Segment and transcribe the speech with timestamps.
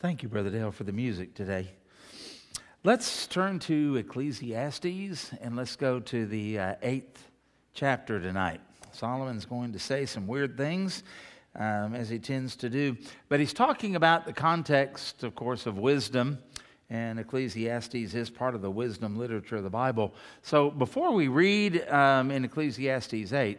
[0.00, 1.72] Thank you, Brother Dale, for the music today.
[2.84, 7.28] Let's turn to Ecclesiastes and let's go to the uh, eighth
[7.74, 8.60] chapter tonight.
[8.92, 11.02] Solomon's going to say some weird things,
[11.56, 12.96] um, as he tends to do,
[13.28, 16.38] but he's talking about the context, of course, of wisdom.
[16.90, 20.14] And Ecclesiastes is part of the wisdom literature of the Bible.
[20.42, 23.58] So before we read um, in Ecclesiastes 8,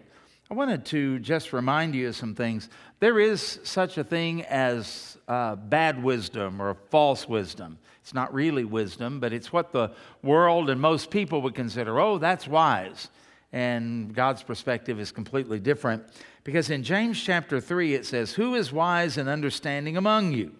[0.52, 2.70] I wanted to just remind you of some things.
[3.00, 7.78] There is such a thing as uh, bad wisdom or false wisdom.
[8.01, 9.92] It's not really wisdom, but it's what the
[10.23, 13.09] world and most people would consider, oh, that's wise.
[13.54, 16.04] And God's perspective is completely different.
[16.43, 20.56] Because in James chapter 3, it says, Who is wise and understanding among you?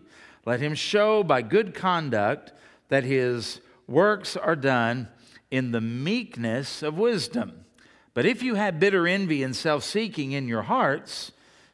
[0.46, 2.54] Let him show by good conduct
[2.90, 5.08] that his works are done
[5.50, 7.66] in the meekness of wisdom.
[8.20, 11.32] But if you have bitter envy and self seeking in your hearts,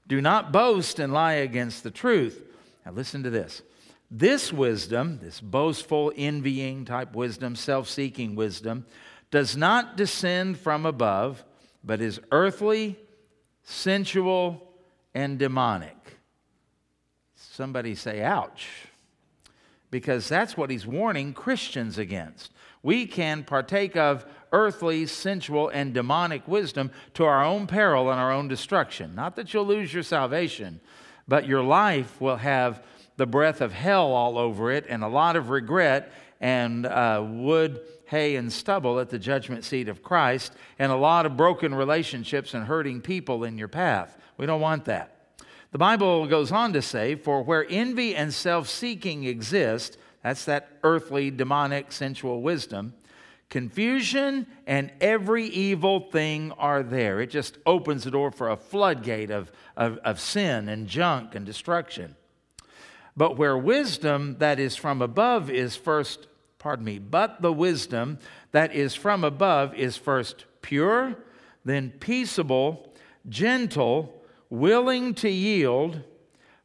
[0.07, 2.39] do not boast and lie against the truth.
[2.85, 3.63] Now, listen to this.
[4.11, 8.85] This wisdom, this boastful, envying type wisdom, self seeking wisdom,
[9.31, 11.43] does not descend from above,
[11.83, 12.95] but is earthly,
[13.63, 14.71] sensual,
[15.15, 15.97] and demonic.
[17.33, 18.67] Somebody say, ouch.
[19.89, 22.51] Because that's what he's warning Christians against.
[22.83, 28.31] We can partake of earthly, sensual, and demonic wisdom to our own peril and our
[28.31, 29.13] own destruction.
[29.13, 30.79] Not that you'll lose your salvation,
[31.27, 32.81] but your life will have
[33.17, 37.81] the breath of hell all over it and a lot of regret and uh, wood,
[38.05, 42.53] hay, and stubble at the judgment seat of Christ and a lot of broken relationships
[42.53, 44.17] and hurting people in your path.
[44.37, 45.35] We don't want that.
[45.73, 50.69] The Bible goes on to say, For where envy and self seeking exist, that's that
[50.81, 52.93] earthly, demonic, sensual wisdom
[53.49, 57.21] Confusion and every evil thing are there.
[57.21, 61.45] It just opens the door for a floodgate of, of, of sin and junk and
[61.45, 62.15] destruction.
[63.15, 68.19] But where wisdom that is from above is first, pardon me, but the wisdom
[68.51, 71.15] that is from above is first pure,
[71.63, 72.93] then peaceable,
[73.29, 76.01] gentle, willing to yield,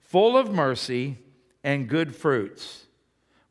[0.00, 1.19] full of mercy
[1.62, 2.86] and good fruits,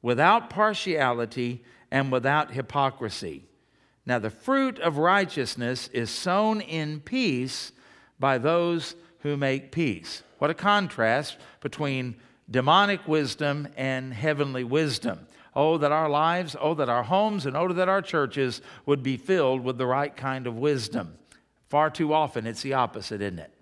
[0.02, 3.44] without partiality and without hypocrisy.
[4.06, 7.72] Now, the fruit of righteousness is sown in peace
[8.20, 10.24] by those who make peace.
[10.40, 12.16] What a contrast between
[12.50, 15.28] demonic wisdom and heavenly wisdom.
[15.56, 19.18] Oh, that our lives, oh, that our homes, and oh, that our churches would be
[19.18, 21.18] filled with the right kind of wisdom.
[21.68, 23.54] Far too often, it's the opposite, isn't it?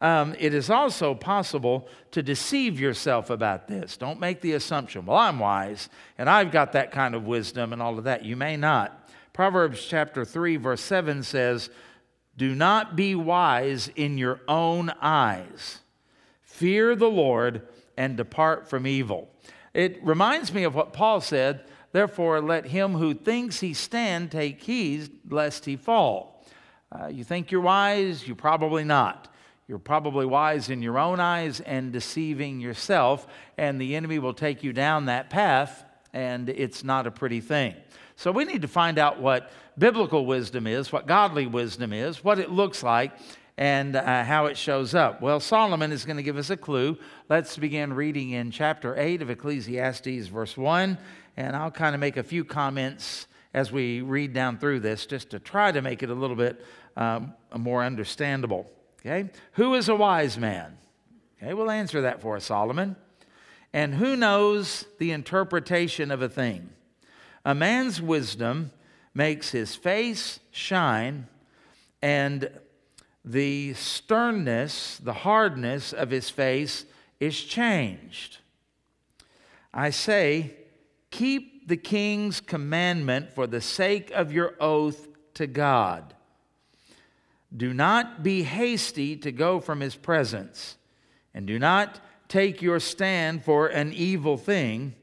[0.00, 3.98] Um, it is also possible to deceive yourself about this.
[3.98, 7.82] Don't make the assumption, well, I'm wise and I've got that kind of wisdom and
[7.82, 8.24] all of that.
[8.24, 9.10] You may not.
[9.32, 11.70] Proverbs chapter 3, verse 7 says,
[12.36, 15.80] Do not be wise in your own eyes.
[16.42, 19.30] Fear the Lord and depart from evil.
[19.74, 24.62] It reminds me of what Paul said, Therefore, let him who thinks he stand take
[24.62, 26.44] heed lest he fall.
[26.92, 28.26] Uh, you think you're wise?
[28.26, 29.29] You're probably not.
[29.70, 34.64] You're probably wise in your own eyes and deceiving yourself, and the enemy will take
[34.64, 37.76] you down that path, and it's not a pretty thing.
[38.16, 42.40] So we need to find out what biblical wisdom is, what godly wisdom is, what
[42.40, 43.12] it looks like,
[43.56, 45.22] and uh, how it shows up.
[45.22, 46.98] Well, Solomon is going to give us a clue.
[47.28, 50.98] Let's begin reading in chapter 8 of Ecclesiastes, verse 1,
[51.36, 55.30] and I'll kind of make a few comments as we read down through this just
[55.30, 56.60] to try to make it a little bit
[56.96, 58.68] um, more understandable.
[59.00, 59.30] Okay?
[59.52, 60.76] Who is a wise man?
[61.42, 62.96] Okay, we'll answer that for Solomon.
[63.72, 66.70] And who knows the interpretation of a thing?
[67.44, 68.72] A man's wisdom
[69.14, 71.26] makes his face shine,
[72.02, 72.50] and
[73.24, 76.84] the sternness, the hardness of his face
[77.18, 78.38] is changed.
[79.72, 80.54] I say,
[81.10, 86.14] keep the king's commandment for the sake of your oath to God.
[87.56, 90.76] Do not be hasty to go from his presence,
[91.34, 94.94] and do not take your stand for an evil thing,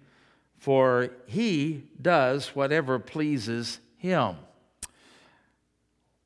[0.57, 4.37] for he does whatever pleases him.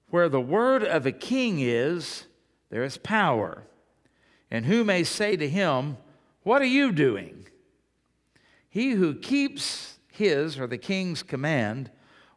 [0.10, 2.26] Where the word of a king is,
[2.70, 3.64] there is power.
[4.52, 5.98] And who may say to him,
[6.44, 7.46] What are you doing?
[8.70, 11.90] He who keeps his or the king's command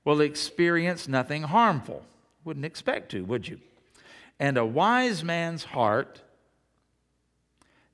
[0.04, 2.04] will experience nothing harmful.
[2.44, 3.60] Wouldn't expect to, would you?
[4.38, 6.22] And a wise man's heart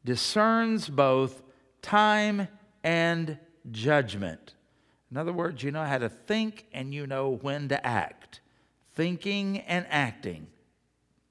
[0.04, 1.42] discerns both
[1.82, 2.48] time
[2.82, 3.38] and
[3.70, 4.54] judgment.
[5.10, 8.40] In other words, you know how to think and you know when to act.
[8.94, 10.46] Thinking and acting.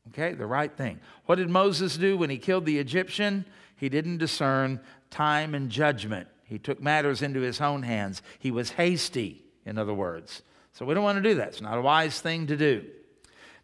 [0.09, 0.99] Okay, the right thing.
[1.25, 3.45] What did Moses do when he killed the Egyptian?
[3.75, 4.79] He didn't discern
[5.09, 6.27] time and judgment.
[6.43, 8.21] He took matters into his own hands.
[8.39, 10.41] He was hasty, in other words.
[10.73, 11.49] So we don't want to do that.
[11.49, 12.85] It's not a wise thing to do.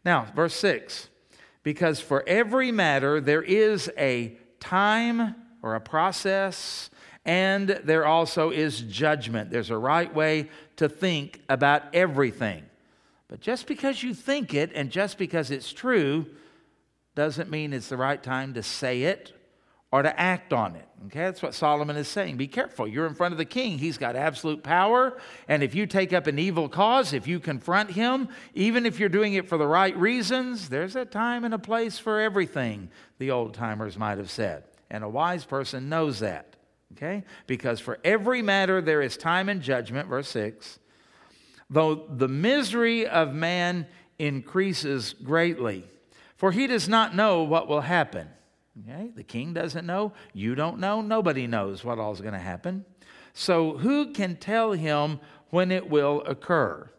[0.04, 1.10] Now, verse 6
[1.66, 6.92] because for every matter there is a time or a process,
[7.26, 9.50] and there also is judgment.
[9.50, 12.64] There's a right way to think about everything.
[13.28, 16.28] But just because you think it and just because it's true
[17.16, 19.34] doesn't mean it's the right time to say it
[19.92, 20.88] or to act on it.
[21.08, 22.38] Okay, that's what Solomon is saying.
[22.38, 22.88] Be careful.
[22.88, 23.78] You're in front of the king.
[23.78, 25.18] He's got absolute power.
[25.48, 29.10] And if you take up an evil cause, if you confront him, even if you're
[29.10, 32.90] doing it for the right reasons, there's a time and a place for everything,
[33.20, 34.64] the old timers might have said.
[34.90, 36.56] And a wise person knows that.
[36.94, 37.24] Okay?
[37.46, 40.80] Because for every matter there is time and judgment, verse 6.
[41.70, 43.88] Though the misery of man
[44.18, 45.86] increases greatly,
[46.38, 48.30] for he does not know what will happen.
[48.82, 49.12] Okay?
[49.16, 50.14] The king doesn't know.
[50.34, 51.02] You don't know.
[51.02, 52.86] Nobody knows what all is going to happen.
[53.34, 55.20] So, who can tell him
[55.50, 56.90] when it will occur?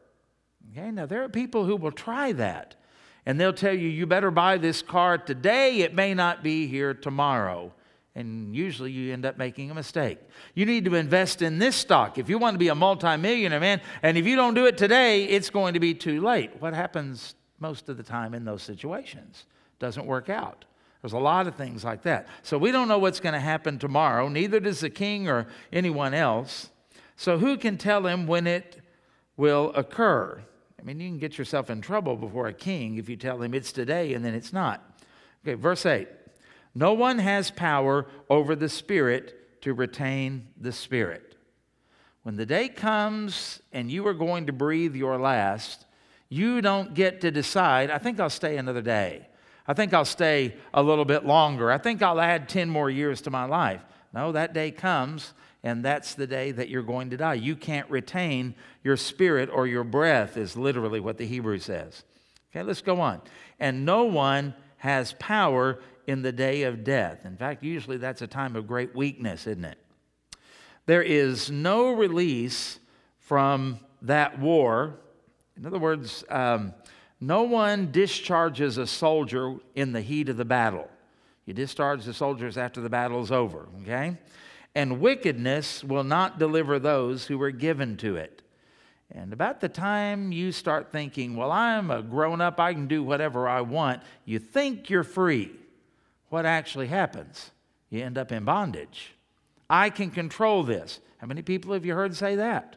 [0.73, 2.76] Okay, now there are people who will try that.
[3.25, 5.81] And they'll tell you, you better buy this car today.
[5.81, 7.73] It may not be here tomorrow.
[8.14, 10.19] And usually you end up making a mistake.
[10.55, 12.19] You need to invest in this stock.
[12.19, 15.25] If you want to be a multimillionaire, man, and if you don't do it today,
[15.25, 16.50] it's going to be too late.
[16.61, 19.44] What happens most of the time in those situations?
[19.78, 20.64] Doesn't work out.
[21.06, 22.26] There's a lot of things like that.
[22.43, 26.14] So we don't know what's going to happen tomorrow, neither does the king or anyone
[26.14, 26.69] else.
[27.14, 28.82] So who can tell him when it
[29.37, 30.43] will occur?
[30.76, 33.55] I mean, you can get yourself in trouble before a king if you tell him
[33.55, 35.00] it's today and then it's not.
[35.44, 36.08] Okay, verse 8.
[36.75, 41.37] No one has power over the Spirit to retain the Spirit.
[42.25, 45.87] When the day comes and you are going to breathe your last,
[46.29, 49.29] you don't get to decide, I think I'll stay another day.
[49.68, 51.70] I think I'll stay a little bit longer.
[51.70, 53.82] I think I'll add 10 more years to my life.
[54.12, 57.34] No, that day comes, and that's the day that you're going to die.
[57.34, 58.54] You can't retain
[58.84, 62.04] your spirit or your breath, is literally what the Hebrew says.
[62.50, 63.20] Okay, let's go on.
[63.58, 67.24] And no one has power in the day of death.
[67.24, 69.78] In fact, usually that's a time of great weakness, isn't it?
[70.86, 72.78] There is no release
[73.18, 75.00] from that war.
[75.56, 76.72] In other words, um,
[77.20, 80.88] no one discharges a soldier in the heat of the battle.
[81.46, 84.18] You discharge the soldiers after the battle is over, okay?
[84.74, 88.42] And wickedness will not deliver those who were given to it.
[89.10, 93.02] And about the time you start thinking, well, I'm a grown up, I can do
[93.02, 95.52] whatever I want, you think you're free.
[96.28, 97.52] What actually happens?
[97.88, 99.14] You end up in bondage.
[99.70, 101.00] I can control this.
[101.18, 102.76] How many people have you heard say that?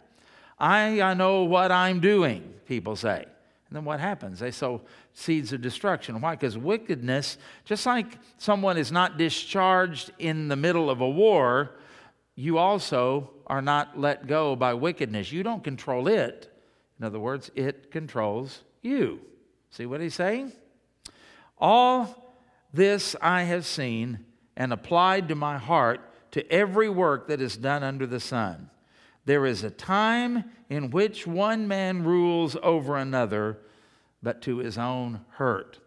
[0.60, 3.26] I, I know what I'm doing, people say.
[3.70, 4.40] And then what happens?
[4.40, 4.82] They sow
[5.14, 6.20] seeds of destruction.
[6.22, 6.36] Why?
[6.36, 11.76] Because wickedness, just like someone is not discharged in the middle of a war,
[12.36, 15.32] you also are not let go by wickedness.
[15.32, 16.52] You don't control it.
[17.00, 19.20] In other words, it controls you.
[19.70, 20.52] See what he's saying?
[21.60, 22.34] All
[22.74, 24.26] this I have seen
[24.58, 26.02] and applied to my heart
[26.32, 28.70] to every work that is done under the sun.
[29.30, 33.60] There is a time in which one man rules over another,
[34.24, 35.78] but to his own hurt.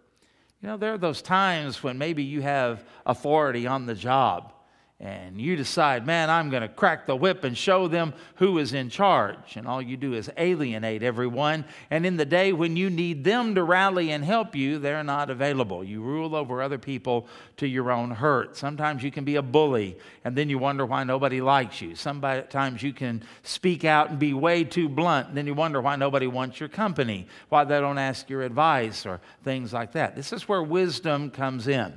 [0.60, 4.52] You know, there are those times when maybe you have authority on the job
[5.02, 8.72] and you decide, man, I'm going to crack the whip and show them who is
[8.72, 9.56] in charge.
[9.56, 11.64] And all you do is alienate everyone.
[11.90, 15.28] And in the day when you need them to rally and help you, they're not
[15.28, 15.82] available.
[15.82, 18.56] You rule over other people to your own hurt.
[18.56, 21.96] Sometimes you can be a bully, and then you wonder why nobody likes you.
[21.96, 25.96] Sometimes you can speak out and be way too blunt, and then you wonder why
[25.96, 30.14] nobody wants your company, why they don't ask your advice, or things like that.
[30.14, 31.92] This is where wisdom comes in.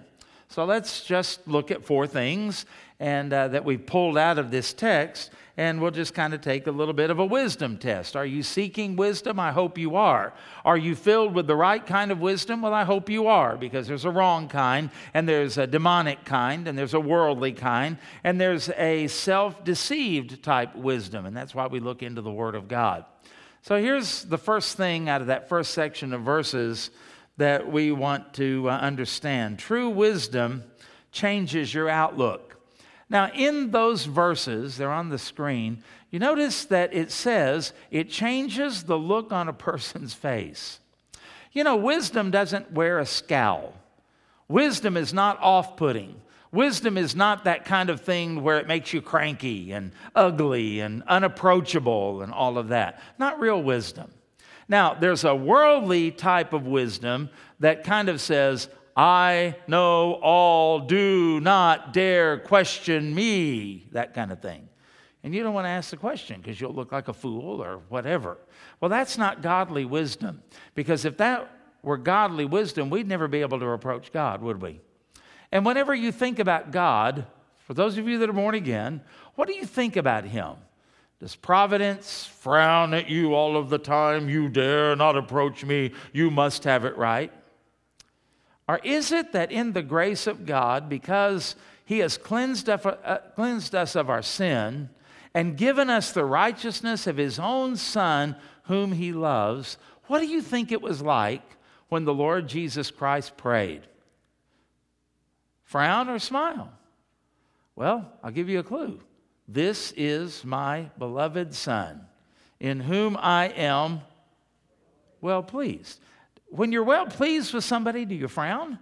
[0.47, 2.65] So let's just look at four things
[2.99, 6.67] and uh, that we've pulled out of this text, and we'll just kind of take
[6.67, 8.15] a little bit of a wisdom test.
[8.15, 9.39] Are you seeking wisdom?
[9.39, 10.33] I hope you are.
[10.65, 12.61] Are you filled with the right kind of wisdom?
[12.61, 16.67] Well, I hope you are, because there's a wrong kind, and there's a demonic kind,
[16.67, 21.67] and there's a worldly kind, and there's a self deceived type wisdom, and that's why
[21.67, 23.05] we look into the Word of God.
[23.61, 26.91] So here's the first thing out of that first section of verses
[27.37, 30.63] that we want to uh, understand true wisdom
[31.11, 32.44] changes your outlook.
[33.15, 35.81] Now, in those verses, they're on the screen,
[36.11, 40.81] you notice that it says it changes the look on a person's face.
[41.53, 43.73] You know, wisdom doesn't wear a scowl,
[44.49, 46.19] wisdom is not off putting.
[46.51, 51.01] Wisdom is not that kind of thing where it makes you cranky and ugly and
[51.07, 53.01] unapproachable and all of that.
[53.17, 54.11] Not real wisdom.
[54.67, 57.29] Now, there's a worldly type of wisdom
[57.61, 64.41] that kind of says, I know all, do not dare question me, that kind of
[64.41, 64.69] thing.
[65.23, 67.81] And you don't want to ask the question because you'll look like a fool or
[67.89, 68.37] whatever.
[68.79, 70.43] Well, that's not godly wisdom.
[70.75, 71.49] Because if that
[71.81, 74.79] were godly wisdom, we'd never be able to approach God, would we?
[75.51, 77.25] And whenever you think about God,
[77.57, 79.01] for those of you that are born again,
[79.35, 80.55] what do you think about Him?
[81.19, 84.29] Does providence frown at you all of the time?
[84.29, 85.91] You dare not approach me.
[86.13, 87.31] You must have it right.
[88.67, 91.55] Or is it that in the grace of God, because
[91.85, 92.77] He has cleansed, uh,
[93.35, 94.89] cleansed us of our sin
[95.33, 100.41] and given us the righteousness of His own Son, whom He loves, what do you
[100.41, 101.43] think it was like
[101.89, 103.81] when the Lord Jesus Christ prayed?
[105.63, 106.71] Frown or smile?
[107.75, 108.99] Well, I'll give you a clue.
[109.47, 112.01] This is my beloved Son,
[112.59, 114.01] in whom I am
[115.21, 115.99] well pleased.
[116.47, 118.79] When you're well pleased with somebody, do you frown?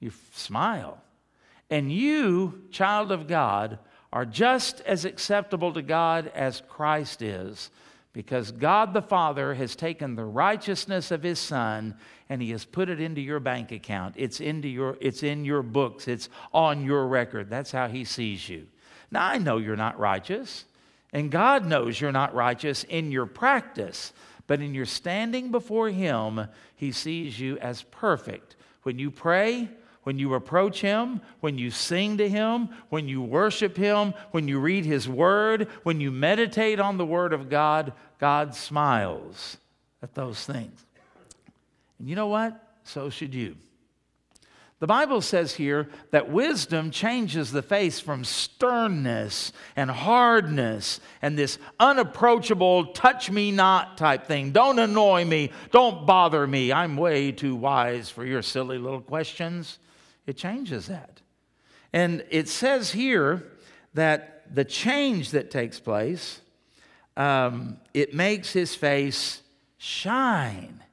[0.00, 1.02] You smile.
[1.70, 3.78] And you, child of God,
[4.12, 7.70] are just as acceptable to God as Christ is
[8.14, 11.96] because God the Father has taken the righteousness of his Son
[12.28, 14.14] and he has put it into your bank account.
[14.16, 17.50] It's, into your, it's in your books, it's on your record.
[17.50, 18.66] That's how he sees you.
[19.10, 20.64] Now, I know you're not righteous,
[21.12, 24.12] and God knows you're not righteous in your practice,
[24.46, 28.56] but in your standing before him, he sees you as perfect.
[28.82, 29.68] When you pray,
[30.04, 34.60] when you approach Him, when you sing to Him, when you worship Him, when you
[34.60, 39.56] read His Word, when you meditate on the Word of God, God smiles
[40.02, 40.84] at those things.
[41.98, 42.60] And you know what?
[42.84, 43.56] So should you.
[44.84, 51.56] The Bible says here that wisdom changes the face from sternness and hardness and this
[51.80, 54.50] unapproachable, touch me not type thing.
[54.50, 55.52] Don't annoy me.
[55.70, 56.70] Don't bother me.
[56.70, 59.78] I'm way too wise for your silly little questions.
[60.26, 61.22] It changes that.
[61.94, 63.42] And it says here
[63.94, 66.42] that the change that takes place
[67.16, 69.40] um, it makes his face
[69.78, 70.84] shine.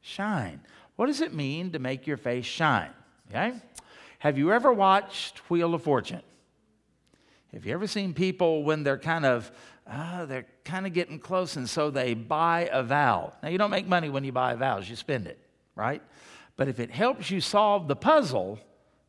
[0.00, 0.62] Shine.
[0.96, 2.88] What does it mean to make your face shine?
[3.34, 3.52] Okay?
[4.20, 6.22] Have you ever watched Wheel of Fortune?
[7.52, 9.50] Have you ever seen people when they're kind of
[9.90, 13.34] uh, they're kind of getting close, and so they buy a vowel?
[13.42, 15.38] Now you don't make money when you buy vows; you spend it,
[15.74, 16.00] right?
[16.56, 18.60] But if it helps you solve the puzzle,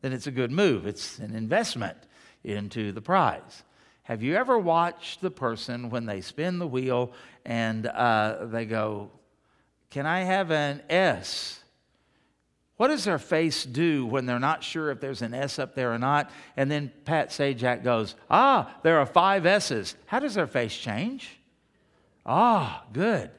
[0.02, 0.86] then it's a good move.
[0.86, 1.96] It's an investment
[2.42, 3.62] into the prize.
[4.02, 7.12] Have you ever watched the person when they spin the wheel
[7.44, 9.12] and uh, they go,
[9.90, 11.60] Can I have an S?
[12.76, 15.92] What does their face do when they're not sure if there's an S up there
[15.92, 16.30] or not?
[16.56, 19.96] And then Pat Sajak goes, Ah, there are five S's.
[20.06, 21.38] How does their face change?
[22.26, 23.30] Ah, good.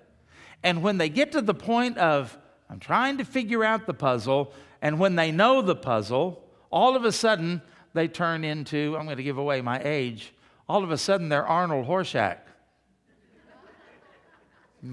[0.64, 2.36] And when they get to the point of,
[2.70, 4.52] I'm trying to figure out the puzzle,
[4.82, 7.62] and when they know the puzzle, all of a sudden
[7.94, 10.34] they turn into, I'm going to give away my age,
[10.68, 12.40] all of a sudden they're Arnold Horshack.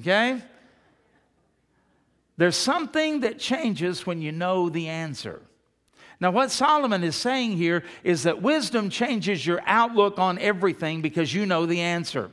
[0.00, 0.42] Okay?
[2.36, 5.40] There's something that changes when you know the answer.
[6.20, 11.34] Now, what Solomon is saying here is that wisdom changes your outlook on everything because
[11.34, 12.30] you know the answer.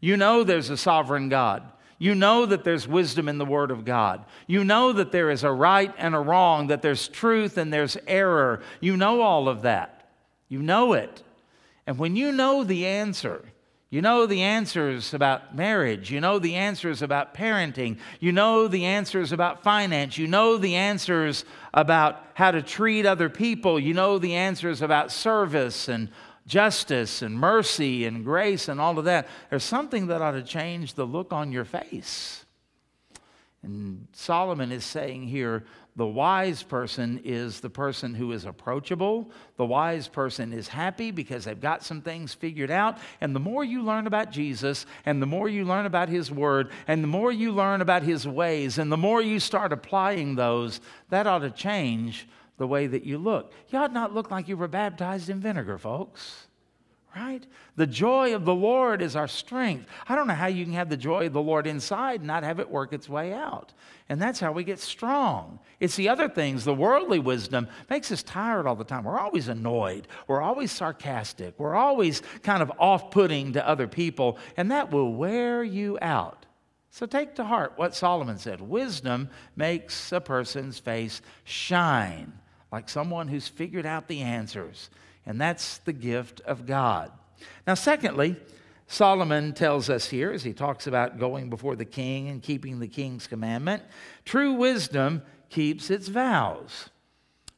[0.00, 1.62] You know there's a sovereign God.
[1.98, 4.24] You know that there's wisdom in the Word of God.
[4.46, 7.96] You know that there is a right and a wrong, that there's truth and there's
[8.06, 8.62] error.
[8.80, 10.10] You know all of that.
[10.48, 11.22] You know it.
[11.86, 13.44] And when you know the answer,
[13.96, 16.10] you know the answers about marriage.
[16.10, 17.96] You know the answers about parenting.
[18.20, 20.18] You know the answers about finance.
[20.18, 23.80] You know the answers about how to treat other people.
[23.80, 26.10] You know the answers about service and
[26.46, 29.28] justice and mercy and grace and all of that.
[29.48, 32.44] There's something that ought to change the look on your face.
[33.62, 35.64] And Solomon is saying here
[35.96, 39.30] the wise person is the person who is approachable.
[39.56, 42.98] The wise person is happy because they've got some things figured out.
[43.22, 46.70] And the more you learn about Jesus, and the more you learn about His Word,
[46.86, 50.80] and the more you learn about His ways, and the more you start applying those,
[51.08, 53.52] that ought to change the way that you look.
[53.70, 56.46] You ought not look like you were baptized in vinegar, folks
[57.14, 57.46] right?
[57.76, 59.86] The joy of the Lord is our strength.
[60.08, 62.42] I don't know how you can have the joy of the Lord inside and not
[62.42, 63.72] have it work its way out.
[64.08, 65.58] And that's how we get strong.
[65.80, 69.04] It's the other things, the worldly wisdom makes us tired all the time.
[69.04, 70.08] We're always annoyed.
[70.26, 71.58] We're always sarcastic.
[71.58, 76.46] We're always kind of off putting to other people, and that will wear you out.
[76.90, 82.32] So take to heart what Solomon said wisdom makes a person's face shine
[82.72, 84.90] like someone who's figured out the answers.
[85.26, 87.10] And that's the gift of God.
[87.66, 88.36] Now, secondly,
[88.86, 92.86] Solomon tells us here, as he talks about going before the king and keeping the
[92.86, 93.82] king's commandment,
[94.24, 96.90] true wisdom keeps its vows.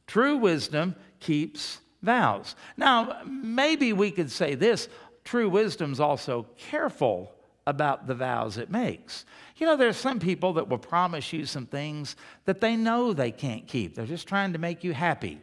[0.07, 2.55] True wisdom keeps vows.
[2.77, 4.89] Now, maybe we could say this
[5.23, 7.31] true wisdom's also careful
[7.67, 9.25] about the vows it makes.
[9.57, 13.31] You know, there's some people that will promise you some things that they know they
[13.31, 13.93] can't keep.
[13.93, 15.39] They're just trying to make you happy.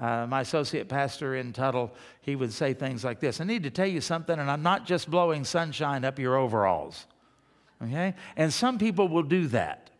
[0.00, 3.70] Uh, my associate pastor in Tuttle, he would say things like this I need to
[3.70, 7.06] tell you something, and I'm not just blowing sunshine up your overalls.
[7.82, 8.14] Okay?
[8.36, 9.90] And some people will do that.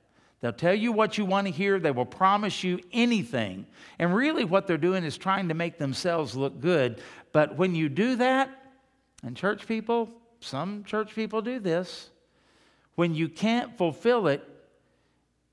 [0.40, 3.67] They'll tell you what you want to hear, they will promise you anything.
[3.99, 7.00] And really, what they're doing is trying to make themselves look good.
[7.33, 8.50] But when you do that,
[9.25, 12.11] and church people, some church people do this,
[12.95, 14.47] when you can't fulfill it,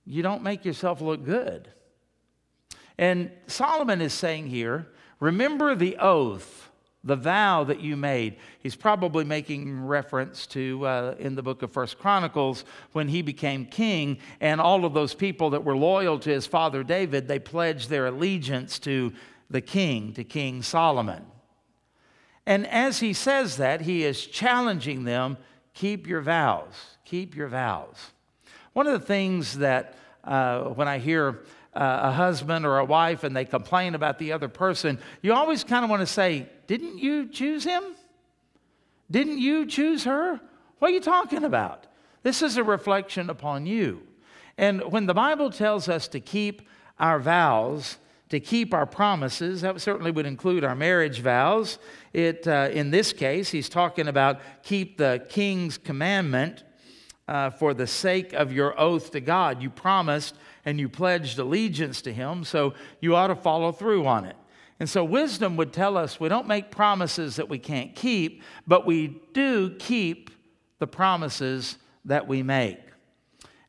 [0.05, 1.67] you don't make yourself look good.
[2.97, 4.87] And Solomon is saying here,
[5.19, 6.69] remember the oath,
[7.03, 8.37] the vow that you made.
[8.59, 13.65] He's probably making reference to uh, in the book of First Chronicles when he became
[13.65, 17.89] king, and all of those people that were loyal to his father David, they pledged
[17.89, 19.13] their allegiance to
[19.49, 21.23] the king, to King Solomon.
[22.47, 25.37] And as he says that, he is challenging them
[25.73, 28.11] keep your vows, keep your vows.
[28.73, 31.43] One of the things that uh, when I hear
[31.75, 35.83] a husband or a wife and they complain about the other person, you always kind
[35.83, 37.83] of want to say, Didn't you choose him?
[39.11, 40.39] Didn't you choose her?
[40.79, 41.87] What are you talking about?
[42.23, 44.01] This is a reflection upon you.
[44.57, 46.61] And when the Bible tells us to keep
[46.99, 47.97] our vows,
[48.29, 51.77] to keep our promises, that certainly would include our marriage vows.
[52.13, 56.63] It, uh, in this case, he's talking about keep the king's commandment
[57.27, 59.61] uh, for the sake of your oath to God.
[59.61, 64.25] You promised and you pledged allegiance to Him, so you ought to follow through on
[64.25, 64.35] it.
[64.79, 68.85] And so, wisdom would tell us we don't make promises that we can't keep, but
[68.85, 70.29] we do keep
[70.79, 72.79] the promises that we make.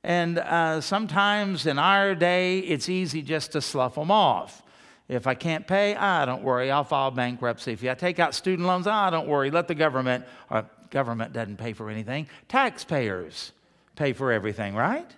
[0.02, 4.62] And uh, sometimes in our day, it's easy just to slough them off.
[5.08, 7.72] If I can't pay, ah, don't worry, I'll file bankruptcy.
[7.72, 11.56] If I take out student loans, ah, don't worry, let the government, or government doesn't
[11.56, 13.52] pay for anything, taxpayers
[13.94, 15.10] pay for everything, right?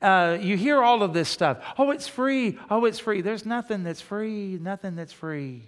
[0.00, 1.58] Uh, you hear all of this stuff.
[1.78, 2.58] Oh, it's free.
[2.70, 3.22] Oh, it's free.
[3.22, 5.62] There's nothing that's free, nothing that's free.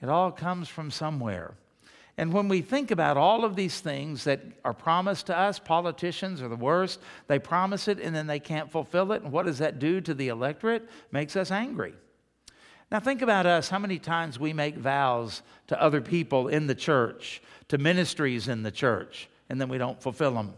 [0.00, 1.54] It all comes from somewhere.
[2.18, 6.42] And when we think about all of these things that are promised to us, politicians
[6.42, 7.00] are the worst.
[7.26, 9.22] They promise it and then they can't fulfill it.
[9.22, 10.88] And what does that do to the electorate?
[11.10, 11.94] Makes us angry.
[12.92, 16.74] Now, think about us how many times we make vows to other people in the
[16.74, 20.52] church, to ministries in the church, and then we don't fulfill them.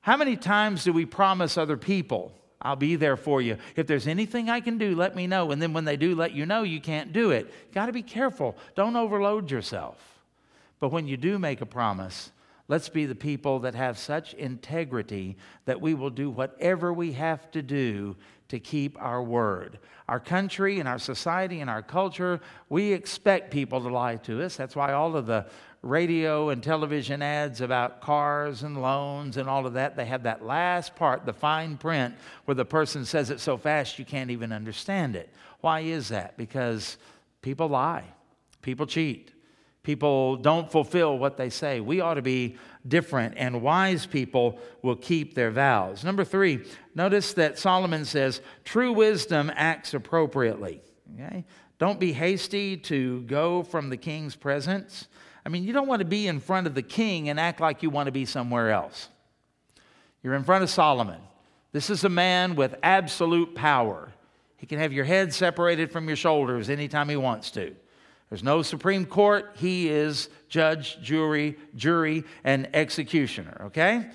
[0.00, 3.58] How many times do we promise other people, I'll be there for you.
[3.76, 5.52] If there's anything I can do, let me know.
[5.52, 7.72] And then when they do let you know, you can't do it.
[7.72, 8.56] Got to be careful.
[8.74, 10.20] Don't overload yourself.
[10.80, 12.32] But when you do make a promise,
[12.66, 17.52] let's be the people that have such integrity that we will do whatever we have
[17.52, 18.16] to do
[18.48, 19.78] to keep our word.
[20.08, 24.56] Our country and our society and our culture, we expect people to lie to us.
[24.56, 25.46] That's why all of the
[25.82, 30.44] radio and television ads about cars and loans and all of that, they have that
[30.44, 34.52] last part, the fine print, where the person says it so fast you can't even
[34.52, 35.30] understand it.
[35.60, 36.36] Why is that?
[36.36, 36.98] Because
[37.42, 38.04] people lie,
[38.62, 39.32] people cheat.
[39.86, 41.78] People don't fulfill what they say.
[41.78, 42.56] We ought to be
[42.88, 46.02] different, and wise people will keep their vows.
[46.02, 46.64] Number three,
[46.96, 50.82] notice that Solomon says, true wisdom acts appropriately.
[51.14, 51.44] Okay?
[51.78, 55.06] Don't be hasty to go from the king's presence.
[55.44, 57.84] I mean, you don't want to be in front of the king and act like
[57.84, 59.08] you want to be somewhere else.
[60.20, 61.20] You're in front of Solomon.
[61.70, 64.12] This is a man with absolute power.
[64.56, 67.76] He can have your head separated from your shoulders anytime he wants to.
[68.28, 69.52] There's no Supreme Court.
[69.56, 74.06] He is judge, jury, jury, and executioner, okay?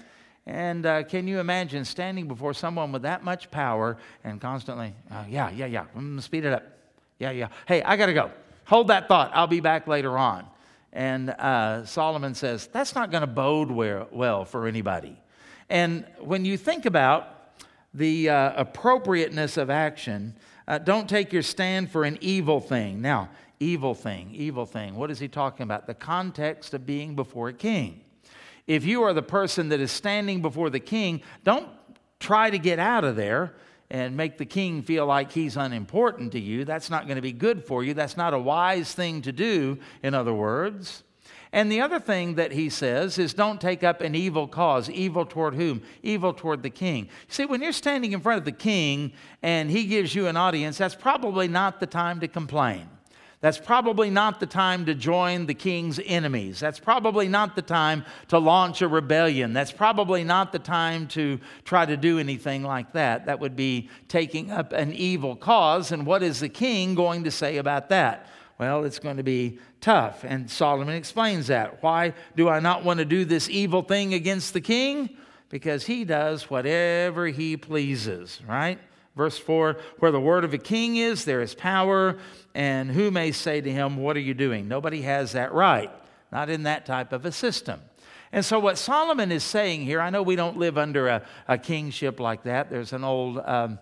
[0.45, 5.23] And uh, can you imagine standing before someone with that much power and constantly, uh,
[5.29, 6.63] yeah, yeah, yeah, mm, speed it up.
[7.19, 7.47] Yeah, yeah.
[7.67, 8.31] Hey, I got to go.
[8.65, 9.31] Hold that thought.
[9.33, 10.45] I'll be back later on.
[10.93, 15.17] And uh, Solomon says, that's not going to bode well for anybody.
[15.69, 17.53] And when you think about
[17.93, 20.35] the uh, appropriateness of action,
[20.67, 23.01] uh, don't take your stand for an evil thing.
[23.01, 23.29] Now,
[23.61, 24.95] evil thing, evil thing.
[24.95, 25.87] What is he talking about?
[25.87, 28.01] The context of being before a king.
[28.67, 31.69] If you are the person that is standing before the king, don't
[32.19, 33.53] try to get out of there
[33.89, 36.65] and make the king feel like he's unimportant to you.
[36.65, 37.93] That's not going to be good for you.
[37.93, 41.03] That's not a wise thing to do, in other words.
[41.53, 44.89] And the other thing that he says is don't take up an evil cause.
[44.89, 45.81] Evil toward whom?
[46.01, 47.09] Evil toward the king.
[47.27, 49.11] See, when you're standing in front of the king
[49.43, 52.87] and he gives you an audience, that's probably not the time to complain.
[53.41, 56.59] That's probably not the time to join the king's enemies.
[56.59, 59.51] That's probably not the time to launch a rebellion.
[59.51, 63.25] That's probably not the time to try to do anything like that.
[63.25, 65.91] That would be taking up an evil cause.
[65.91, 68.27] And what is the king going to say about that?
[68.59, 70.23] Well, it's going to be tough.
[70.23, 71.81] And Solomon explains that.
[71.81, 75.17] Why do I not want to do this evil thing against the king?
[75.49, 78.77] Because he does whatever he pleases, right?
[79.15, 82.17] Verse 4 Where the word of a king is, there is power,
[82.53, 84.67] and who may say to him, What are you doing?
[84.67, 85.91] Nobody has that right,
[86.31, 87.81] not in that type of a system.
[88.31, 91.57] And so, what Solomon is saying here, I know we don't live under a, a
[91.57, 92.69] kingship like that.
[92.69, 93.39] There's an old.
[93.43, 93.79] Um,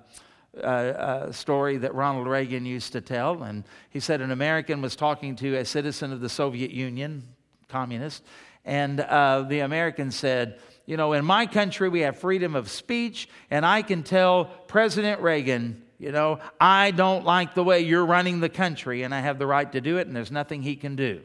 [0.64, 3.44] uh, story that Ronald Reagan used to tell.
[3.44, 7.24] And he said an American was talking to a citizen of the Soviet Union,
[7.68, 8.24] communist,
[8.66, 13.30] and uh, the American said, You know, in my country we have freedom of speech,
[13.50, 18.40] and I can tell President Reagan, you know, I don't like the way you're running
[18.40, 20.96] the country, and I have the right to do it, and there's nothing he can
[20.96, 21.22] do.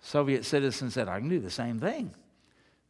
[0.00, 2.14] Soviet citizen said, I can do the same thing.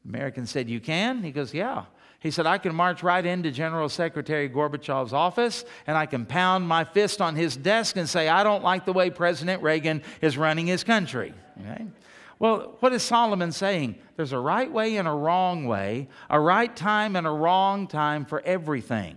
[0.05, 1.23] American said, You can?
[1.23, 1.87] He goes, Yeah.
[2.21, 6.67] He said, I can march right into General Secretary Gorbachev's office and I can pound
[6.67, 10.37] my fist on his desk and say, I don't like the way President Reagan is
[10.37, 11.35] running his country.
[11.61, 11.87] Okay?
[12.39, 13.97] Well, what is Solomon saying?
[14.17, 18.25] There's a right way and a wrong way, a right time and a wrong time
[18.25, 19.17] for everything.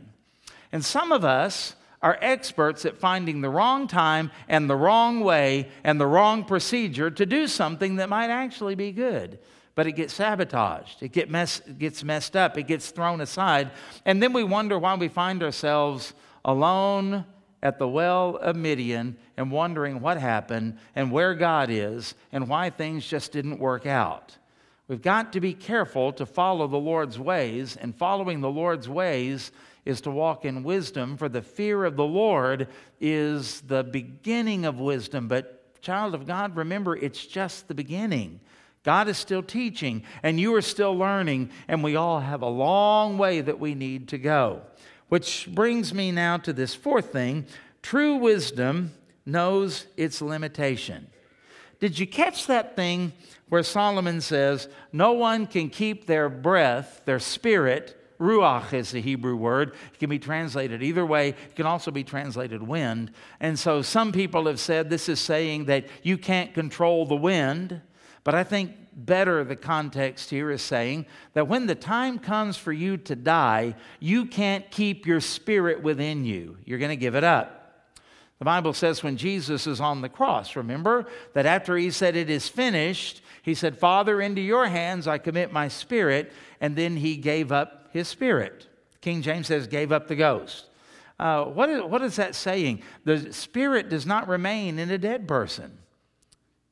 [0.71, 5.69] And some of us are experts at finding the wrong time and the wrong way
[5.84, 9.39] and the wrong procedure to do something that might actually be good
[9.79, 11.01] but it gets sabotaged.
[11.01, 12.58] It get mess, gets messed up.
[12.58, 13.71] It gets thrown aside.
[14.03, 17.23] And then we wonder why we find ourselves alone
[17.63, 22.71] at the well of Midian and wondering what happened and where God is and why
[22.71, 24.38] things just didn't work out.
[24.89, 29.51] We've got to be careful to follow the Lord's ways, and following the Lord's ways
[29.89, 32.67] is to walk in wisdom, for the fear of the Lord
[33.02, 35.28] is the beginning of wisdom.
[35.28, 38.39] But, child of God, remember, it's just the beginning.
[38.84, 43.17] God is still teaching, and you are still learning, and we all have a long
[43.17, 44.62] way that we need to go.
[45.10, 47.45] Which brings me now to this fourth thing
[47.82, 48.91] true wisdom
[49.25, 51.08] knows its limitation.
[51.80, 53.13] Did you catch that thing
[53.47, 59.36] where Solomon says, No one can keep their breath, their spirit, ruach is the Hebrew
[59.36, 59.75] word.
[59.93, 61.29] It can be translated either way.
[61.29, 63.12] It can also be translated wind.
[63.39, 67.82] And so some people have said this is saying that you can't control the wind.
[68.23, 72.73] But I think better the context here is saying that when the time comes for
[72.73, 76.58] you to die, you can't keep your spirit within you.
[76.65, 77.55] You're going to give it up.
[78.39, 82.29] The Bible says when Jesus is on the cross, remember that after he said, It
[82.29, 86.32] is finished, he said, Father, into your hands I commit my spirit.
[86.62, 88.67] And then he gave up his spirit.
[89.02, 90.65] King James says, gave up the ghost.
[91.19, 92.82] Uh, what, is, what is that saying?
[93.04, 95.78] The spirit does not remain in a dead person.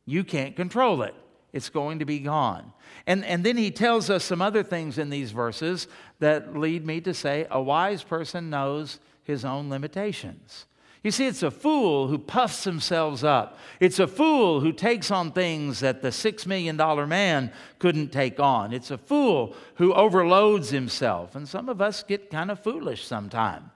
[0.05, 1.13] You can't control it
[1.53, 2.71] it's going to be gone.
[3.05, 5.87] And, and then he tells us some other things in these verses
[6.19, 10.65] that lead me to say a wise person knows his own limitations.
[11.03, 13.59] You see, it's a fool who puffs themselves up.
[13.79, 18.39] It's a fool who takes on things that the six million dollar man couldn't take
[18.39, 18.73] on.
[18.73, 21.35] It's a fool who overloads himself.
[21.35, 23.69] And some of us get kind of foolish sometimes.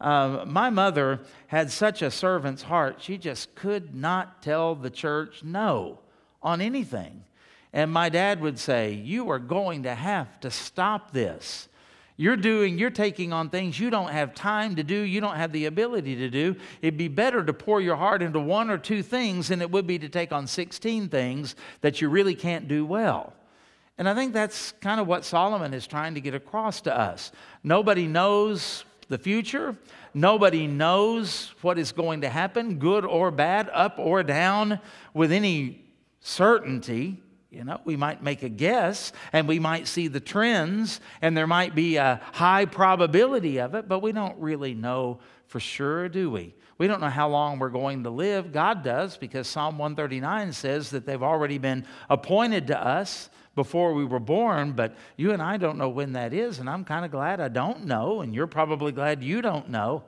[0.00, 5.44] Uh, my mother had such a servant's heart, she just could not tell the church
[5.44, 6.00] no
[6.42, 7.22] on anything.
[7.72, 11.68] And my dad would say, You are going to have to stop this.
[12.16, 15.52] You're doing, you're taking on things you don't have time to do, you don't have
[15.52, 16.56] the ability to do.
[16.80, 19.86] It'd be better to pour your heart into one or two things than it would
[19.86, 23.32] be to take on 16 things that you really can't do well.
[23.98, 27.32] And I think that's kind of what Solomon is trying to get across to us.
[27.62, 29.76] Nobody knows the future.
[30.14, 34.80] Nobody knows what is going to happen, good or bad, up or down,
[35.14, 35.84] with any
[36.20, 37.22] certainty.
[37.52, 41.46] You know, we might make a guess and we might see the trends and there
[41.46, 46.30] might be a high probability of it, but we don't really know for sure, do
[46.30, 46.54] we?
[46.78, 48.52] We don't know how long we're going to live.
[48.52, 54.06] God does because Psalm 139 says that they've already been appointed to us before we
[54.06, 57.10] were born, but you and I don't know when that is, and I'm kind of
[57.10, 60.04] glad I don't know, and you're probably glad you don't know.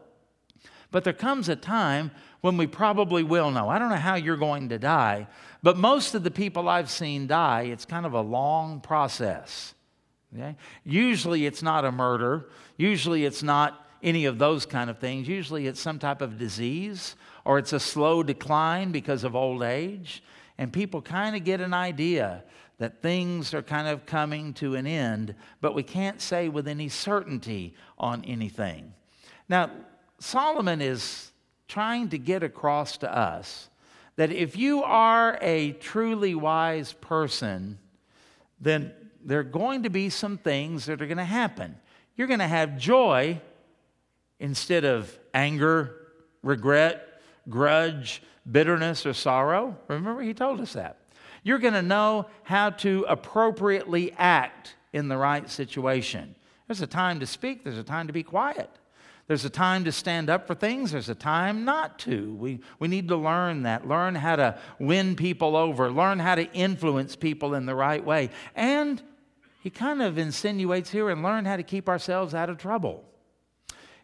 [0.90, 3.68] But there comes a time when we probably will know.
[3.68, 5.26] I don't know how you're going to die,
[5.64, 9.74] but most of the people I've seen die, it's kind of a long process.
[10.34, 10.56] Okay?
[10.84, 15.26] Usually it's not a murder, usually it's not any of those kind of things.
[15.26, 20.22] Usually it's some type of disease or it's a slow decline because of old age.
[20.58, 22.44] And people kind of get an idea
[22.76, 26.90] that things are kind of coming to an end, but we can't say with any
[26.90, 28.92] certainty on anything.
[29.48, 29.70] Now,
[30.18, 31.32] Solomon is
[31.68, 33.70] trying to get across to us
[34.16, 37.78] that if you are a truly wise person,
[38.60, 38.92] then
[39.24, 41.76] there are going to be some things that are going to happen.
[42.16, 43.40] You're going to have joy
[44.38, 45.96] instead of anger,
[46.42, 49.76] regret, grudge, bitterness, or sorrow.
[49.88, 50.98] Remember, he told us that.
[51.42, 56.34] You're going to know how to appropriately act in the right situation.
[56.66, 58.70] There's a time to speak, there's a time to be quiet.
[59.26, 62.34] There's a time to stand up for things, there's a time not to.
[62.34, 66.52] We, we need to learn that, learn how to win people over, learn how to
[66.52, 68.30] influence people in the right way.
[68.54, 69.02] And
[69.62, 73.02] he kind of insinuates here and learn how to keep ourselves out of trouble.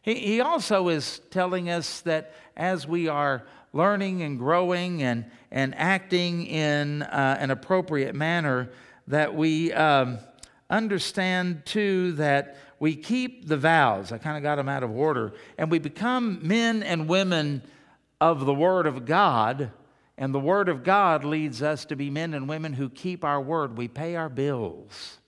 [0.00, 5.74] He, he also is telling us that as we are learning and growing and, and
[5.74, 8.70] acting in uh, an appropriate manner,
[9.06, 10.18] that we um,
[10.70, 14.10] understand too that we keep the vows.
[14.10, 15.34] I kind of got them out of order.
[15.58, 17.62] And we become men and women
[18.20, 19.70] of the Word of God.
[20.16, 23.40] And the Word of God leads us to be men and women who keep our
[23.40, 23.76] word.
[23.76, 25.18] We pay our bills.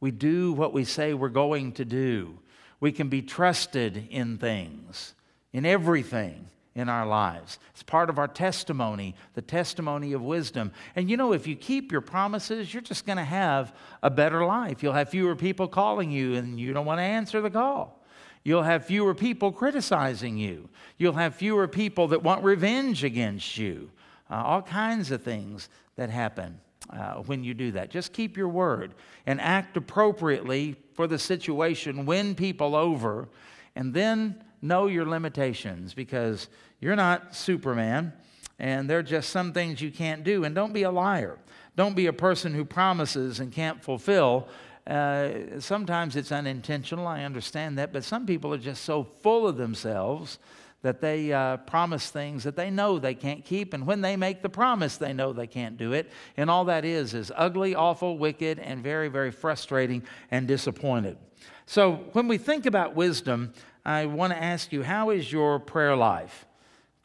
[0.00, 2.38] We do what we say we're going to do.
[2.80, 5.14] We can be trusted in things,
[5.52, 6.46] in everything
[6.78, 7.58] in our lives.
[7.72, 10.70] It's part of our testimony, the testimony of wisdom.
[10.94, 14.44] And you know, if you keep your promises, you're just going to have a better
[14.44, 14.80] life.
[14.80, 18.00] You'll have fewer people calling you, and you don't want to answer the call.
[18.44, 20.68] You'll have fewer people criticizing you.
[20.98, 23.90] You'll have fewer people that want revenge against you.
[24.30, 26.60] Uh, all kinds of things that happen
[26.90, 27.90] uh, when you do that.
[27.90, 28.94] Just keep your word
[29.26, 33.28] and act appropriately for the situation, win people over,
[33.74, 36.48] and then know your limitations because
[36.80, 38.12] you're not Superman,
[38.58, 40.44] and there are just some things you can't do.
[40.44, 41.38] And don't be a liar.
[41.76, 44.48] Don't be a person who promises and can't fulfill.
[44.86, 49.56] Uh, sometimes it's unintentional, I understand that, but some people are just so full of
[49.56, 50.38] themselves
[50.82, 54.42] that they uh, promise things that they know they can't keep, and when they make
[54.42, 56.10] the promise, they know they can't do it.
[56.36, 61.18] And all that is is ugly, awful, wicked, and very, very frustrating and disappointed.
[61.66, 63.52] So when we think about wisdom,
[63.84, 66.46] I want to ask you, how is your prayer life?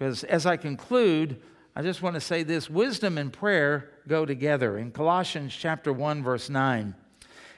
[0.03, 1.37] Because as I conclude,
[1.77, 4.77] I just want to say this wisdom and prayer go together.
[4.77, 6.93] In Colossians chapter 1 verse 9,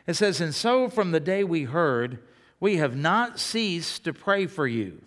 [0.05, 2.19] it says, "And so from the day we heard,
[2.59, 5.01] we have not ceased to pray for you,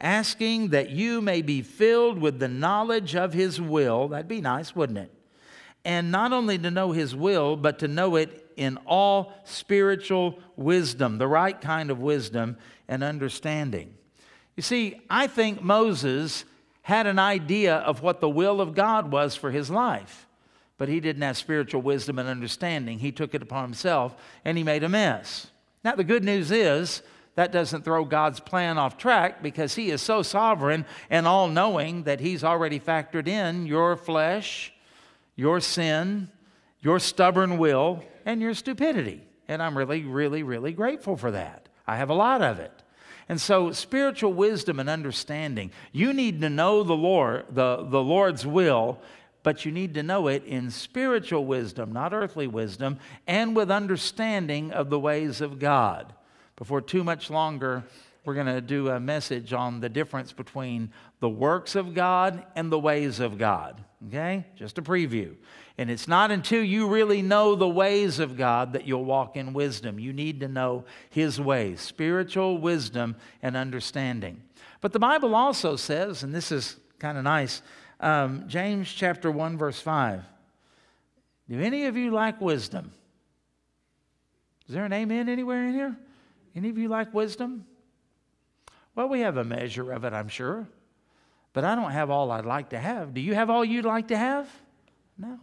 [0.00, 4.74] asking that you may be filled with the knowledge of his will." That'd be nice,
[4.74, 5.12] wouldn't it?
[5.84, 11.18] And not only to know his will, but to know it in all spiritual wisdom,
[11.18, 12.56] the right kind of wisdom
[12.88, 13.92] and understanding.
[14.56, 16.46] You see, I think Moses
[16.88, 20.26] had an idea of what the will of God was for his life,
[20.78, 22.98] but he didn't have spiritual wisdom and understanding.
[22.98, 25.48] He took it upon himself and he made a mess.
[25.84, 27.02] Now, the good news is
[27.34, 32.04] that doesn't throw God's plan off track because he is so sovereign and all knowing
[32.04, 34.72] that he's already factored in your flesh,
[35.36, 36.30] your sin,
[36.80, 39.20] your stubborn will, and your stupidity.
[39.46, 41.68] And I'm really, really, really grateful for that.
[41.86, 42.72] I have a lot of it.
[43.28, 48.46] And so, spiritual wisdom and understanding, you need to know the Lord, the, the Lord's
[48.46, 48.98] will,
[49.42, 54.72] but you need to know it in spiritual wisdom, not earthly wisdom, and with understanding
[54.72, 56.12] of the ways of God.
[56.56, 57.84] Before too much longer,
[58.24, 62.70] we're going to do a message on the difference between the works of God and
[62.70, 63.82] the ways of God.
[64.06, 64.46] Okay?
[64.54, 65.34] Just a preview.
[65.76, 69.52] And it's not until you really know the ways of God that you'll walk in
[69.52, 69.98] wisdom.
[69.98, 74.42] You need to know His ways, spiritual wisdom and understanding.
[74.80, 77.62] But the Bible also says, and this is kind of nice,
[78.00, 80.24] um, James chapter 1, verse 5.
[81.48, 82.92] Do any of you like wisdom?
[84.68, 85.96] Is there an amen anywhere in here?
[86.54, 87.66] Any of you like wisdom?
[88.94, 90.68] Well, we have a measure of it, I'm sure.
[91.58, 93.12] But I don't have all I'd like to have.
[93.12, 94.48] Do you have all you'd like to have?
[95.18, 95.40] No.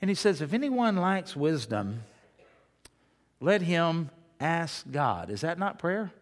[0.00, 2.04] And he says, If anyone lacks wisdom,
[3.40, 5.28] let him ask God.
[5.28, 6.12] Is that not prayer?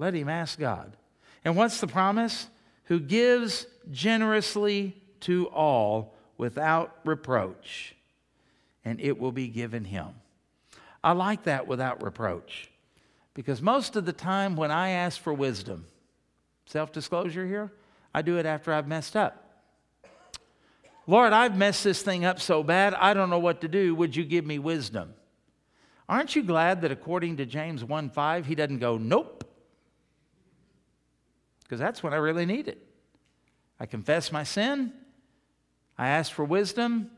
[0.00, 0.96] Let him ask God.
[1.44, 2.48] And what's the promise?
[2.86, 7.94] Who gives generously to all without reproach,
[8.84, 10.08] and it will be given him.
[11.04, 12.68] I like that without reproach
[13.32, 15.86] because most of the time when I ask for wisdom,
[16.66, 17.70] self disclosure here,
[18.14, 19.46] I do it after I've messed up.
[21.06, 23.94] Lord, I've messed this thing up so bad, I don't know what to do.
[23.94, 25.14] Would you give me wisdom?
[26.08, 29.44] Aren't you glad that according to James 1 5, he doesn't go, nope?
[31.62, 32.84] Because that's what I really need it.
[33.78, 34.92] I confess my sin,
[35.96, 37.10] I ask for wisdom,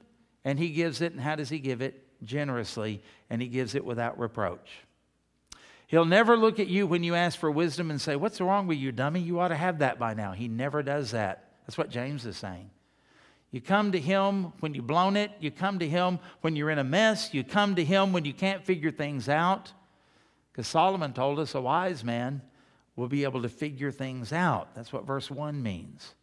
[0.44, 1.12] and he gives it.
[1.12, 2.04] And how does he give it?
[2.22, 4.70] Generously, and he gives it without reproach.
[5.92, 8.78] He'll never look at you when you ask for wisdom and say, What's wrong with
[8.78, 9.20] you, dummy?
[9.20, 10.32] You ought to have that by now.
[10.32, 11.50] He never does that.
[11.66, 12.70] That's what James is saying.
[13.50, 15.32] You come to Him when you've blown it.
[15.38, 17.34] You come to Him when you're in a mess.
[17.34, 19.70] You come to Him when you can't figure things out.
[20.50, 22.40] Because Solomon told us a wise man
[22.96, 24.74] will be able to figure things out.
[24.74, 26.14] That's what verse 1 means.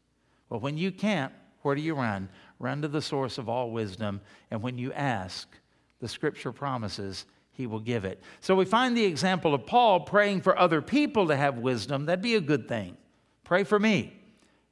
[0.49, 2.29] Well, when you can't, where do you run?
[2.57, 4.21] Run to the source of all wisdom.
[4.49, 5.47] And when you ask,
[5.99, 7.27] the scripture promises
[7.59, 8.21] he will give it.
[8.39, 12.05] So we find the example of Paul praying for other people to have wisdom.
[12.05, 12.95] That'd be a good thing.
[13.43, 14.13] Pray for me.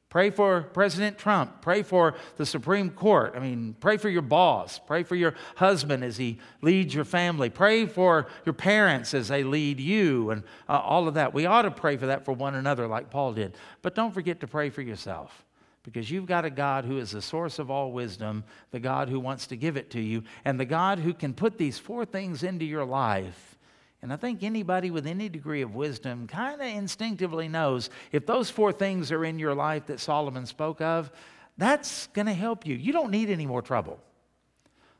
[0.08, 1.62] Pray for President Trump.
[1.62, 3.34] Pray for the Supreme Court.
[3.36, 4.80] I mean, pray for your boss.
[4.80, 7.50] Pray for your husband as he leads your family.
[7.50, 11.34] Pray for your parents as they lead you and uh, all of that.
[11.34, 13.58] We ought to pray for that for one another, like Paul did.
[13.82, 15.44] But don't forget to pray for yourself
[15.88, 19.20] because you've got a God who is the source of all wisdom, the God who
[19.20, 22.44] wants to give it to you, and the God who can put these four things
[22.44, 23.58] into your life
[24.02, 28.50] and I think anybody with any degree of wisdom kind of instinctively knows if those
[28.50, 31.12] four things are in your life that Solomon spoke of,
[31.58, 32.76] that's going to help you.
[32.76, 34.00] You don't need any more trouble.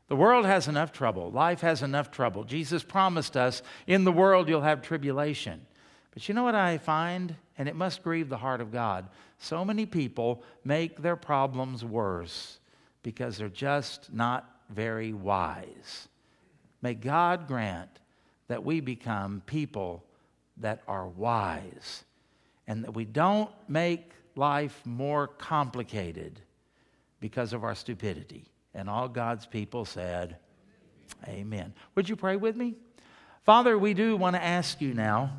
[0.08, 1.30] The world has enough trouble.
[1.30, 2.42] Life has enough trouble.
[2.42, 5.64] Jesus promised us, in the world you'll have tribulation.
[6.12, 7.36] But you know what I find?
[7.58, 9.08] And it must grieve the heart of God.
[9.38, 12.60] So many people make their problems worse
[13.02, 16.08] because they're just not very wise.
[16.80, 17.90] May God grant
[18.46, 20.04] that we become people
[20.58, 22.04] that are wise
[22.66, 26.40] and that we don't make life more complicated
[27.20, 28.44] because of our stupidity.
[28.74, 30.36] And all God's people said,
[31.26, 31.72] Amen.
[31.94, 32.74] Would you pray with me?
[33.42, 35.32] Father, we do want to ask you now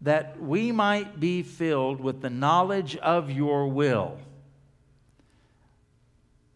[0.00, 4.18] that we might be filled with the knowledge of your will.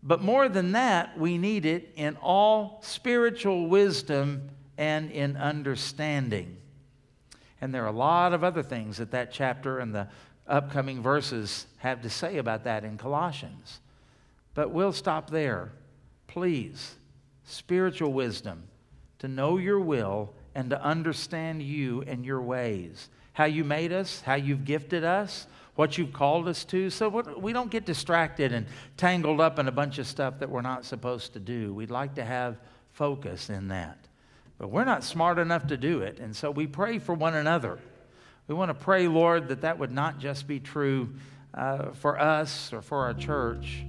[0.02, 6.56] But more than that, we need it in all spiritual wisdom and in understanding.
[7.60, 10.08] And there are a lot of other things that that chapter and the
[10.46, 13.80] upcoming verses have to say about that in Colossians.
[14.54, 15.72] But we'll stop there.
[16.26, 16.94] Please,
[17.44, 18.64] spiritual wisdom
[19.18, 23.08] to know your will and to understand you and your ways,
[23.40, 27.54] how you made us, how you've gifted us, what you've called us to, so we
[27.54, 28.66] don't get distracted and
[28.98, 31.72] tangled up in a bunch of stuff that we're not supposed to do.
[31.72, 32.58] We'd like to have
[32.92, 33.96] focus in that.
[34.58, 36.18] But we're not smart enough to do it.
[36.18, 37.78] And so we pray for one another.
[38.46, 41.08] We want to pray, Lord, that that would not just be true
[41.54, 43.84] uh, for us or for our church.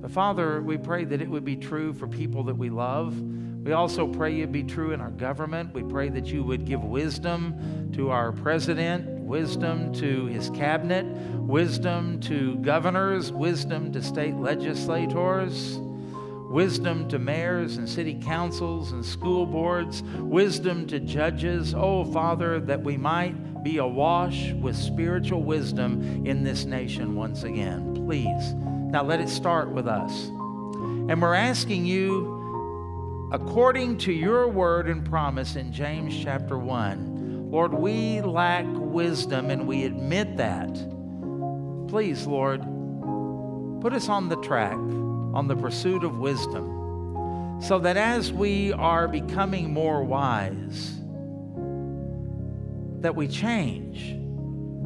[0.00, 3.14] But Father, we pray that it would be true for people that we love.
[3.68, 5.74] We also pray it be true in our government.
[5.74, 12.18] We pray that you would give wisdom to our president, wisdom to his cabinet, wisdom
[12.20, 15.80] to governors, wisdom to state legislators
[16.48, 21.74] wisdom to mayors and city councils and school boards, wisdom to judges.
[21.74, 27.92] Oh, Father, that we might be awash with spiritual wisdom in this nation once again.
[28.06, 28.54] Please.
[28.54, 30.28] Now let it start with us.
[30.28, 32.37] And we're asking you,
[33.30, 39.66] according to your word and promise in James chapter 1, Lord, we lack wisdom and
[39.66, 40.72] we admit that.
[41.88, 42.62] Please, Lord,
[43.80, 44.76] put us on the track
[45.34, 50.94] on the pursuit of wisdom, so that as we are becoming more wise,
[53.00, 54.16] that we change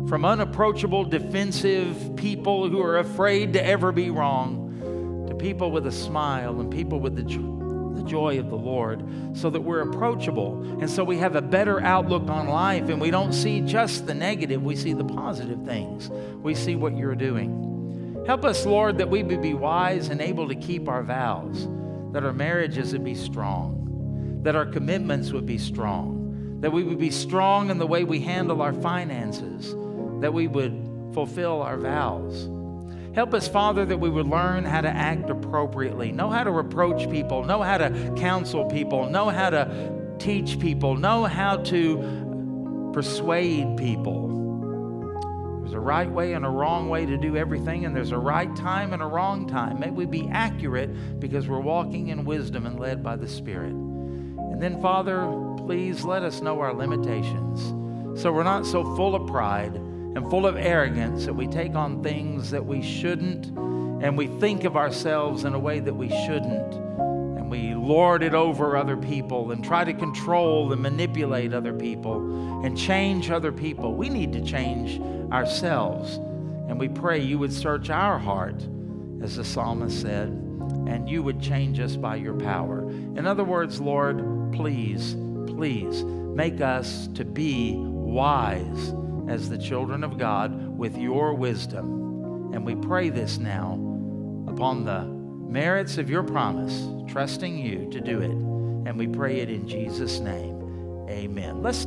[0.09, 5.93] from unapproachable, defensive people who are afraid to ever be wrong to people with a
[5.93, 7.62] smile and people with the, jo-
[8.03, 9.03] the joy of the Lord,
[9.37, 13.11] so that we're approachable and so we have a better outlook on life and we
[13.11, 16.11] don't see just the negative, we see the positive things.
[16.43, 18.25] We see what you're doing.
[18.27, 21.69] Help us, Lord, that we would be wise and able to keep our vows,
[22.13, 26.99] that our marriages would be strong, that our commitments would be strong, that we would
[26.99, 29.75] be strong in the way we handle our finances,
[30.21, 32.49] that we would fulfill our vows.
[33.15, 37.11] Help us, Father, that we would learn how to act appropriately, know how to reproach
[37.11, 43.77] people, know how to counsel people, know how to teach people, know how to persuade
[43.77, 44.29] people.
[45.61, 48.55] There's a right way and a wrong way to do everything, and there's a right
[48.57, 49.79] time and a wrong time.
[49.79, 53.73] May we be accurate because we're walking in wisdom and led by the Spirit.
[53.73, 55.27] And then, Father,
[55.59, 57.75] please let us know our limitations
[58.21, 59.81] so we're not so full of pride
[60.15, 63.47] and full of arrogance that we take on things that we shouldn't
[64.03, 68.35] and we think of ourselves in a way that we shouldn't and we lord it
[68.35, 73.95] over other people and try to control and manipulate other people and change other people.
[73.95, 75.01] We need to change
[75.33, 76.17] ourselves.
[76.69, 78.67] And we pray you would search our heart,
[79.21, 82.89] as the psalmist said, and you would change us by your power.
[82.89, 85.15] In other words, Lord, please,
[85.47, 88.95] please make us to be wise
[89.29, 92.53] as the children of God with your wisdom.
[92.53, 93.73] And we pray this now
[94.47, 98.31] upon the merits of your promise, trusting you to do it.
[98.31, 101.07] And we pray it in Jesus' name.
[101.09, 101.63] Amen.
[101.63, 101.79] Let's